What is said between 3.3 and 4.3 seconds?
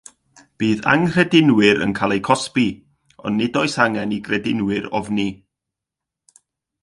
nid oes angen i